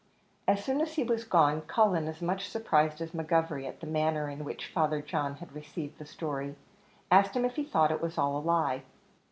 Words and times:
As 0.47 0.65
soon 0.65 0.81
as 0.81 0.95
he 0.95 1.03
was 1.03 1.23
gone, 1.25 1.61
Cullen, 1.61 2.07
as 2.07 2.23
much 2.23 2.49
surprised 2.49 3.01
as 3.01 3.11
McGovery 3.11 3.67
at 3.67 3.81
the 3.81 3.85
manner 3.85 4.27
in 4.29 4.43
which 4.43 4.65
Father 4.65 4.99
John 4.99 5.35
had 5.35 5.53
received 5.53 5.99
the 5.99 6.07
story, 6.07 6.55
asked 7.11 7.35
him 7.35 7.45
if 7.45 7.55
he 7.55 7.63
thought 7.63 7.91
it 7.91 8.01
was 8.01 8.17
all 8.17 8.35
a 8.35 8.41
lie. 8.41 8.83